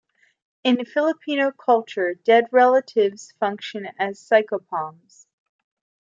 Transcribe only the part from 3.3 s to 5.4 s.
function as psychopomps.